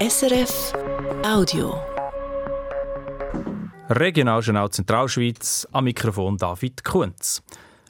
SRF 0.00 0.74
Audio. 1.24 1.74
Regionaljournal 3.88 4.70
Zentralschweiz, 4.70 5.66
am 5.72 5.84
Mikrofon 5.84 6.36
David 6.36 6.84
Kunz. 6.84 7.42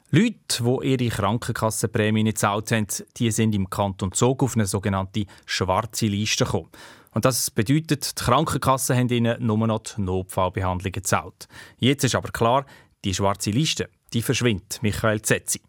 Leute, 0.09 0.63
die 0.63 0.87
ihre 0.87 1.15
Krankenkassenprämie 1.15 2.23
nicht 2.23 2.37
gezahlt 2.37 2.71
haben, 2.71 2.87
die 3.15 3.29
sind 3.29 3.53
im 3.53 3.69
Kanton 3.69 4.11
Zug 4.11 4.41
auf 4.41 4.55
eine 4.55 4.65
sogenannte 4.65 5.25
schwarze 5.45 6.07
Liste 6.07 6.45
gekommen. 6.45 6.69
Und 7.13 7.25
das 7.25 7.51
bedeutet, 7.51 8.19
die 8.19 8.23
Krankenkassen 8.23 8.97
haben 8.97 9.09
ihnen 9.09 9.45
nur 9.45 9.67
noch 9.67 9.81
die 9.81 10.01
Notfallbehandlung 10.01 10.91
gezahlt. 10.91 11.47
Jetzt 11.77 12.05
ist 12.05 12.15
aber 12.15 12.31
klar, 12.31 12.65
die 13.05 13.13
schwarze 13.13 13.51
Liste, 13.51 13.87
die 14.13 14.23
verschwindet. 14.23 14.79
Michael 14.81 15.21
Zetzi. 15.21 15.61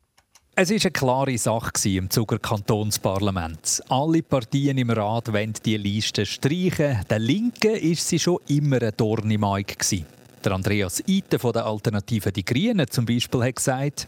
Es 0.62 0.68
war 0.68 0.76
eine 0.76 0.90
klare 0.90 1.38
Sache 1.38 1.88
im 1.88 2.10
Zuger 2.10 2.38
Kantonsparlament. 2.38 3.82
Alle 3.88 4.22
Partien 4.22 4.76
im 4.76 4.90
Rat 4.90 5.32
wollen 5.32 5.54
die 5.64 5.78
Liste 5.78 6.26
streichen. 6.26 7.00
Der 7.08 7.18
Linken 7.18 7.76
ist 7.76 8.06
sie 8.06 8.18
schon 8.18 8.40
immer 8.46 8.82
ein 8.82 8.92
Dorn 8.94 9.38
im. 9.38 10.04
Der 10.44 10.52
Andreas 10.52 11.02
Eiten 11.08 11.38
von 11.38 11.54
der 11.54 11.64
Alternative 11.64 12.30
Die 12.30 12.44
Grünen 12.44 12.86
zum 12.90 13.06
Beispiel 13.06 13.42
hat 13.42 13.56
gesagt, 13.56 14.06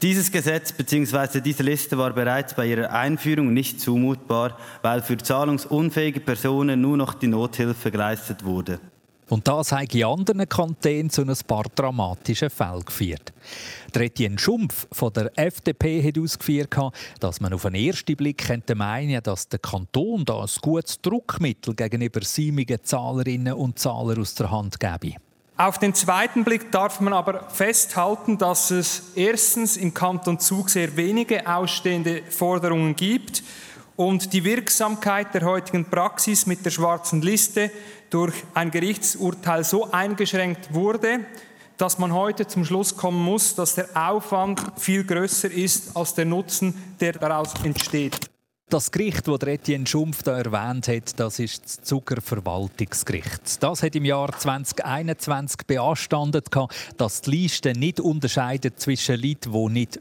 dieses 0.00 0.30
Gesetz 0.30 0.70
bzw. 0.70 1.40
diese 1.40 1.64
Liste 1.64 1.98
war 1.98 2.12
bereits 2.12 2.54
bei 2.54 2.66
ihrer 2.66 2.92
Einführung 2.92 3.52
nicht 3.52 3.80
zumutbar, 3.80 4.56
weil 4.82 5.02
für 5.02 5.16
zahlungsunfähige 5.16 6.20
Personen 6.20 6.80
nur 6.80 6.96
noch 6.96 7.14
die 7.14 7.26
Nothilfe 7.26 7.90
geleistet 7.90 8.44
wurde. 8.44 8.78
Und 9.28 9.46
das 9.46 9.72
hat 9.72 9.94
in 9.94 10.04
anderen 10.04 10.48
Kantonen 10.48 11.10
zu 11.10 11.22
ein 11.22 11.36
paar 11.46 11.64
dramatischen 11.74 12.50
Fällen 12.50 12.84
geführt. 12.84 13.32
Der 13.94 14.02
Etienne 14.02 14.38
Schumpf 14.38 14.86
von 14.92 15.12
der 15.12 15.30
FDP 15.36 16.02
hat 16.02 16.18
ausgeführt, 16.18 16.74
dass 17.20 17.40
man 17.40 17.52
auf 17.52 17.62
den 17.62 17.74
ersten 17.74 18.16
Blick 18.16 18.46
könnte 18.46 18.74
meinen, 18.74 19.22
dass 19.22 19.48
der 19.48 19.58
Kanton 19.58 20.24
da 20.24 20.40
ein 20.40 20.48
gutes 20.62 21.00
Druckmittel 21.00 21.74
gegenüber 21.74 22.20
säumigen 22.22 22.78
Zahlerinnen 22.82 23.52
und 23.52 23.78
Zahlern 23.78 24.20
aus 24.20 24.34
der 24.34 24.50
Hand 24.50 24.80
gebe. 24.80 25.16
Auf 25.58 25.78
den 25.78 25.92
zweiten 25.92 26.44
Blick 26.44 26.70
darf 26.70 27.00
man 27.00 27.12
aber 27.12 27.50
festhalten, 27.50 28.38
dass 28.38 28.70
es 28.70 29.12
erstens 29.16 29.76
im 29.76 29.92
Kanton 29.92 30.38
Zug 30.38 30.70
sehr 30.70 30.96
wenige 30.96 31.52
ausstehende 31.52 32.22
Forderungen 32.30 32.94
gibt 32.94 33.42
und 33.98 34.32
die 34.32 34.44
Wirksamkeit 34.44 35.34
der 35.34 35.42
heutigen 35.42 35.84
Praxis 35.84 36.46
mit 36.46 36.64
der 36.64 36.70
schwarzen 36.70 37.20
Liste 37.20 37.72
durch 38.10 38.32
ein 38.54 38.70
Gerichtsurteil 38.70 39.64
so 39.64 39.90
eingeschränkt 39.90 40.72
wurde, 40.72 41.26
dass 41.78 41.98
man 41.98 42.12
heute 42.12 42.46
zum 42.46 42.64
Schluss 42.64 42.96
kommen 42.96 43.20
muss, 43.20 43.56
dass 43.56 43.74
der 43.74 43.88
Aufwand 43.94 44.62
viel 44.76 45.02
größer 45.02 45.50
ist 45.50 45.96
als 45.96 46.14
der 46.14 46.26
Nutzen, 46.26 46.94
der 47.00 47.14
daraus 47.14 47.52
entsteht. 47.64 48.27
Das 48.70 48.90
Gericht, 48.90 49.26
das 49.26 49.40
Etienne 49.44 49.86
Schumpf 49.86 50.22
da 50.22 50.36
erwähnt 50.36 50.88
hat, 50.88 51.18
das 51.18 51.38
ist 51.38 51.64
das 51.64 51.80
Zucker 51.80 52.20
Verwaltungsgericht. 52.20 53.62
Das 53.62 53.82
hat 53.82 53.96
im 53.96 54.04
Jahr 54.04 54.38
2021 54.38 55.66
beanstandet, 55.66 56.48
dass 56.98 57.22
die 57.22 57.30
Liste 57.30 57.72
nicht 57.72 57.98
unterscheidet 57.98 58.78
zwischen 58.78 59.22
Leuten, 59.22 59.52
die 59.52 59.72
nicht 59.72 59.98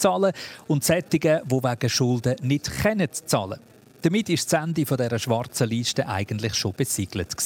zahlen 0.00 0.22
wollen 0.22 0.32
und 0.66 0.82
solchen, 0.82 1.20
die 1.20 1.30
wegen 1.30 1.90
Schulden 1.90 2.36
nicht 2.40 2.70
können 2.80 3.12
zahlen 3.12 3.60
Damit 4.00 4.30
ist 4.30 4.50
das 4.50 4.62
Ende 4.62 4.84
dieser 4.86 5.18
schwarzen 5.18 5.68
Liste 5.68 6.08
eigentlich 6.08 6.54
schon 6.54 6.72
besiegelt. 6.72 7.36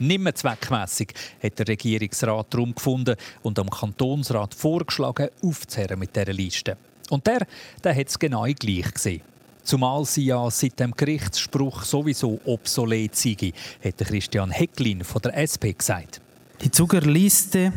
Nimmer 0.00 0.34
zweckmässig 0.34 1.14
hat 1.40 1.56
der 1.60 1.68
Regierungsrat 1.68 2.52
darum 2.52 2.74
gefunden 2.74 3.14
und 3.42 3.60
am 3.60 3.70
Kantonsrat 3.70 4.56
vorgeschlagen, 4.56 5.28
aufzuhören 5.40 6.00
mit 6.00 6.16
dieser 6.16 6.32
Liste. 6.32 6.76
Und 7.10 7.24
der, 7.28 7.46
der 7.84 7.94
hat 7.94 8.08
es 8.08 8.18
genau 8.18 8.42
gleich 8.42 8.92
gesehen. 8.92 9.22
Zumal 9.62 10.04
sie 10.04 10.26
ja 10.26 10.50
seit 10.50 10.80
dem 10.80 10.92
Gerichtsspruch 10.92 11.84
sowieso 11.84 12.40
obsolet 12.44 13.14
sei, 13.14 13.52
hat 13.84 13.98
Christian 13.98 14.50
Hecklin 14.50 15.04
von 15.04 15.22
der 15.22 15.36
SP 15.38 15.72
gesagt. 15.76 16.20
Die 16.62 16.70
Zuckerliste 16.70 17.72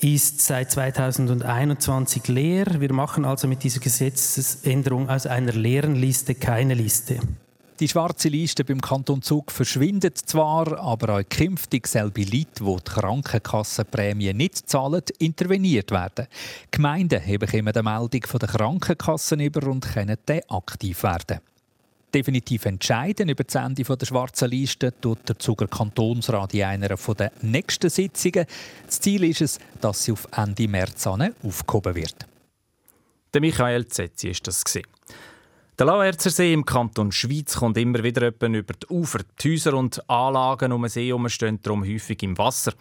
ist 0.00 0.40
seit 0.40 0.70
2021 0.70 2.28
leer. 2.28 2.80
Wir 2.80 2.92
machen 2.92 3.24
also 3.24 3.48
mit 3.48 3.62
dieser 3.62 3.80
Gesetzesänderung 3.80 5.08
aus 5.08 5.26
einer 5.26 5.52
leeren 5.52 5.94
Liste 5.94 6.34
keine 6.34 6.74
Liste. 6.74 7.20
Die 7.80 7.86
schwarze 7.86 8.28
Liste 8.28 8.64
beim 8.64 8.80
Kanton 8.80 9.22
Zug 9.22 9.52
verschwindet 9.52 10.18
zwar, 10.18 10.80
aber 10.80 11.18
auch 11.20 11.28
künftig 11.28 11.86
soll 11.86 12.10
bei 12.10 12.22
Leuten, 12.22 12.66
die 12.66 12.76
die 12.76 12.90
Krankenkassenprämie 12.90 14.32
nicht 14.32 14.68
zahlen, 14.68 15.02
interveniert 15.20 15.92
werden. 15.92 16.26
Gemeinden 16.72 17.22
bekommen 17.38 17.72
die 17.72 17.82
Meldung 17.82 18.26
von 18.26 18.40
der 18.40 18.48
Krankenkassen 18.48 19.38
über 19.38 19.68
und 19.68 19.86
können 19.92 20.16
dann 20.26 20.40
aktiv 20.48 21.04
werden. 21.04 21.38
Definitiv 22.12 22.64
entscheiden 22.64 23.28
über 23.28 23.44
das 23.44 23.54
Ende 23.54 23.84
der 23.84 24.06
schwarzen 24.06 24.50
Liste 24.50 24.92
tut 25.00 25.28
der 25.28 25.38
Zuger 25.38 25.68
Kantonsrat 25.68 26.54
in 26.54 26.64
einer 26.64 26.96
der 26.96 27.32
nächsten 27.42 27.90
Sitzungen. 27.90 28.46
Das 28.86 28.98
Ziel 28.98 29.22
ist 29.22 29.42
es, 29.42 29.58
dass 29.80 30.02
sie 30.02 30.12
auf 30.12 30.26
Ende 30.36 30.66
März 30.66 31.06
aufgehoben 31.06 31.94
wird. 31.94 32.26
Der 33.32 33.40
Michael 33.40 33.86
Zetzi 33.86 34.30
ist 34.30 34.48
das. 34.48 34.64
Gewesen. 34.64 34.88
Der 35.78 35.86
Lauerzer 35.86 36.30
See 36.30 36.52
im 36.52 36.64
Kanton 36.64 37.12
Schweiz 37.12 37.54
kommt 37.54 37.78
immer 37.78 38.02
wieder 38.02 38.26
über 38.26 38.48
die 38.48 38.86
Ufer. 38.88 39.20
Die 39.40 39.52
Häuser 39.52 39.74
und 39.74 40.10
Anlagen 40.10 40.72
um 40.72 40.82
den 40.82 40.88
See 40.88 41.14
stehen 41.28 41.60
darum 41.62 41.84
häufig 41.84 42.20
im 42.24 42.36
Wasser. 42.36 42.72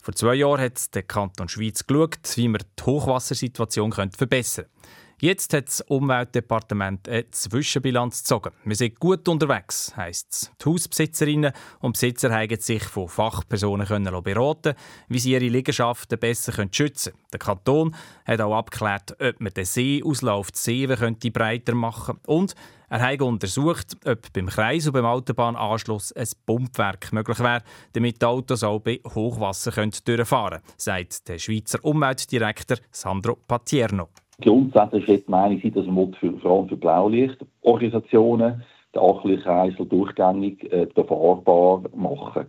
Vor 0.00 0.14
zwei 0.14 0.36
Jahren 0.36 0.60
hat 0.60 0.94
der 0.94 1.02
Kanton 1.02 1.48
Schweiz 1.48 1.84
geschaut, 1.84 2.20
wie 2.36 2.46
man 2.46 2.62
die 2.78 2.82
Hochwassersituation 2.84 3.90
verbessern 3.90 4.66
könnte. 4.66 4.84
Jetzt 5.24 5.54
hat 5.54 5.68
das 5.68 5.80
Umweltdepartement 5.80 7.08
eine 7.08 7.30
Zwischenbilanz 7.30 8.24
gezogen. 8.24 8.50
Wir 8.62 8.76
sind 8.76 9.00
gut 9.00 9.26
unterwegs, 9.26 9.96
heisst 9.96 10.30
es. 10.30 10.50
Die 10.60 10.66
Hausbesitzerinnen 10.66 11.52
und 11.80 11.92
Besitzer 11.92 12.30
haben 12.30 12.60
sich 12.60 12.84
von 12.84 13.08
Fachpersonen 13.08 13.86
können 13.86 14.22
beraten 14.22 14.74
wie 15.08 15.18
sie 15.18 15.32
ihre 15.32 15.48
Liegenschaften 15.48 16.18
besser 16.18 16.52
schützen 16.70 17.14
können. 17.14 17.26
Der 17.32 17.38
Kanton 17.38 17.96
hat 18.26 18.42
auch 18.42 18.54
abgeklärt, 18.54 19.12
ob 19.18 19.40
man 19.40 19.54
den 19.54 19.64
Seeauslauf 19.64 20.50
die 20.50 20.58
Seewe 20.58 20.98
könnte 20.98 21.30
breiter 21.30 21.74
machen 21.74 22.16
könnte. 22.16 22.30
Und 22.30 22.54
er 22.90 23.00
hat 23.00 23.22
untersucht, 23.22 23.96
ob 24.04 24.30
beim 24.34 24.48
Kreis- 24.48 24.86
und 24.86 24.92
beim 24.92 25.06
Autobahnanschluss 25.06 26.12
ein 26.12 26.28
Pumpwerk 26.44 27.14
möglich 27.14 27.38
wäre, 27.38 27.62
damit 27.94 28.20
die 28.20 28.26
Autos 28.26 28.62
auch 28.62 28.80
bei 28.80 29.00
Hochwasser 29.06 29.70
durchfahren 30.04 30.60
können, 30.60 30.74
sagt 30.76 31.28
der 31.28 31.38
Schweizer 31.38 31.82
Umweltdirektor 31.82 32.76
Sandro 32.90 33.36
Patierno. 33.48 34.10
Grundsätzlich 34.40 35.06
wird 35.06 35.28
meine 35.28 35.60
sein, 35.60 35.74
dass 35.74 35.86
man 35.86 36.14
für, 36.14 36.32
vor 36.38 36.58
allem 36.58 36.68
für 36.68 36.76
Blaulichtorganisationen 36.76 38.62
den 38.94 39.40
Kreisel 39.40 39.86
durchgängig 39.86 40.72
äh, 40.72 40.86
befahrbar 40.86 41.82
machen. 41.94 42.46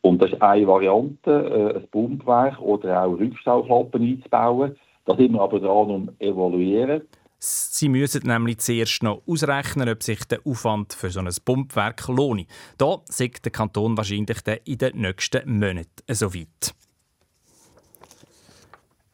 Und 0.00 0.20
das 0.20 0.32
ist 0.32 0.42
eine 0.42 0.66
Variante, 0.66 1.30
äh, 1.30 1.78
ein 1.78 1.88
Pumpwerk 1.90 2.60
oder 2.60 3.04
auch 3.04 3.18
Rückstauklappen 3.18 4.02
einzubauen. 4.02 4.76
Das 5.06 5.16
sind 5.16 5.32
wir 5.32 5.40
aber 5.40 5.60
dran 5.60 5.90
um 5.90 6.10
evaluieren. 6.18 7.02
Sie 7.38 7.88
müssen 7.88 8.26
nämlich 8.26 8.58
zuerst 8.58 9.02
noch 9.02 9.22
ausrechnen, 9.26 9.88
ob 9.88 10.02
sich 10.02 10.24
der 10.24 10.40
Aufwand 10.46 10.94
für 10.94 11.10
so 11.10 11.20
ein 11.20 11.28
Pumpwerk 11.44 12.08
lohnt. 12.08 12.46
Da 12.78 13.02
sagt 13.04 13.44
der 13.44 13.52
Kanton 13.52 13.96
wahrscheinlich 13.96 14.38
in 14.64 14.78
den 14.78 15.00
nächsten 15.00 15.58
Monaten 15.58 15.86
so 16.08 16.34
weit. 16.34 16.74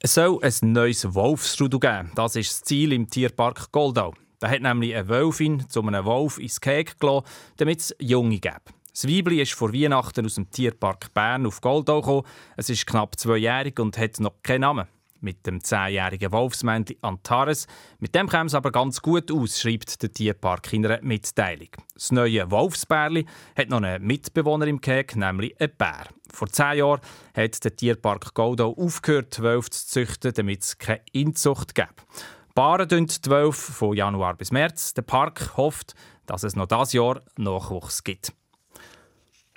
Es 0.03 0.15
soll 0.15 0.39
ein 0.43 0.73
neues 0.73 1.15
Wolfsrudel 1.15 1.79
geben. 1.79 2.11
Das 2.15 2.35
ist 2.35 2.51
das 2.51 2.63
Ziel 2.63 2.95
im 2.95 3.11
Tierpark 3.11 3.71
Goldau. 3.71 4.15
Da 4.39 4.49
hat 4.49 4.63
nämlich 4.63 4.95
eine 4.97 5.11
Wölfin 5.11 5.69
zu 5.69 5.83
einem 5.83 6.07
Wolf 6.07 6.39
ins 6.39 6.59
Keg 6.59 6.99
gelassen, 6.99 7.27
damit 7.59 7.81
es 7.81 7.95
Junge 8.01 8.39
gibt. 8.39 8.73
Das 8.95 9.07
Weibli 9.07 9.43
ist 9.43 9.53
vor 9.53 9.75
Weihnachten 9.75 10.25
aus 10.25 10.37
dem 10.37 10.51
Tierpark 10.51 11.13
Bern 11.13 11.45
auf 11.45 11.61
Goldau 11.61 12.01
gekommen. 12.01 12.27
Es 12.57 12.71
ist 12.71 12.87
knapp 12.87 13.21
zweijährig 13.21 13.79
und 13.79 13.99
hat 13.99 14.19
noch 14.21 14.43
keinen 14.43 14.63
Namen 14.63 14.87
mit 15.21 15.47
dem 15.47 15.63
zehnjährigen 15.63 16.33
Wolfsmännchen 16.33 16.97
Antares. 17.03 17.67
Mit 17.99 18.15
dem 18.15 18.29
kam 18.29 18.47
es 18.47 18.55
aber 18.55 18.73
ganz 18.73 19.01
gut 19.01 19.31
aus, 19.31 19.61
schreibt 19.61 20.03
der 20.03 20.13
Tierpark 20.13 20.73
in 20.73 20.87
einer 20.87 21.03
Mitteilung. 21.03 21.69
Das 21.95 22.13
neue 22.13 22.51
Wolfsbärli 22.51 23.27
hat 23.57 23.69
noch 23.69 23.83
einen 23.83 24.07
Mitbewohner 24.07 24.67
im 24.67 24.81
Keg, 24.81 25.17
nämlich 25.17 25.61
einen 25.61 25.73
Bär. 25.77 26.07
Vor 26.33 26.49
zehn 26.49 26.79
Jahren 26.79 27.01
hat 27.35 27.65
der 27.65 27.77
Tierpark 27.77 28.35
Goldau 28.35 28.77
aufgehört, 28.77 29.43
Wölfe 29.43 29.71
zu 29.71 29.87
züchten, 29.87 30.33
damit 30.33 30.63
es 30.63 30.79
keine 30.79 31.03
Inzucht 31.13 31.75
gibt. 31.75 32.07
Paaren 32.55 32.89
die 32.89 33.31
Wölfe 33.31 33.73
von 33.73 33.97
Januar 33.97 34.35
bis 34.35 34.53
März. 34.53 34.95
Der 34.95 35.03
Park 35.03 35.57
hofft, 35.57 35.95
dass 36.27 36.43
es 36.43 36.57
noch 36.57 36.67
dieses 36.67 36.93
Jahr 36.93 37.21
Nachwuchs 37.37 38.05
gibt. 38.05 38.33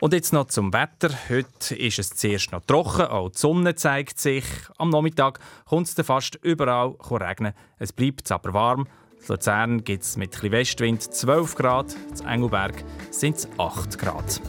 Und 0.03 0.11
jetzt 0.11 0.33
noch 0.33 0.47
zum 0.47 0.73
Wetter. 0.73 1.11
Heute 1.29 1.75
ist 1.75 1.97
es 1.97 2.09
zuerst 2.09 2.51
noch 2.51 2.65
trocken, 2.65 3.03
auch 3.03 3.29
die 3.29 3.37
Sonne 3.37 3.73
zeigt 3.75 4.19
sich. 4.19 4.43
Am 4.77 4.89
Nachmittag 4.89 5.39
kommt 5.63 5.87
es 5.87 6.05
fast 6.05 6.35
überall 6.43 6.97
regnen. 7.09 7.53
Es 7.79 7.93
bleibt 7.93 8.29
aber 8.29 8.53
warm. 8.53 8.85
In 9.21 9.27
Luzern 9.29 9.83
gibt 9.85 10.03
es 10.03 10.17
mit 10.17 10.35
etwas 10.35 10.51
Westwind 10.51 11.03
12 11.03 11.55
Grad, 11.55 11.95
in 12.19 12.27
Engelberg 12.27 12.83
sind 13.11 13.37
es 13.37 13.47
8 13.57 13.97
Grad. 13.97 14.41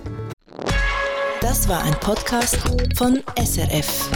Das 1.40 1.68
war 1.68 1.84
ein 1.84 1.94
Podcast 2.00 2.58
von 2.96 3.22
SRF. 3.38 4.10